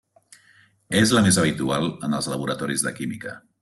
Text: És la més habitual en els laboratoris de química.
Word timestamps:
És 1.01 1.13
la 1.17 1.23
més 1.27 1.39
habitual 1.43 1.87
en 2.09 2.19
els 2.23 2.35
laboratoris 2.35 2.91
de 2.91 2.99
química. 3.03 3.41